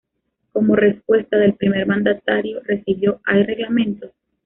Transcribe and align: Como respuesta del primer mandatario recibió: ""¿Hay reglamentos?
Como 0.51 0.75
respuesta 0.75 1.37
del 1.37 1.53
primer 1.53 1.85
mandatario 1.85 2.59
recibió: 2.63 3.21
""¿Hay 3.23 3.43
reglamentos? 3.43 4.09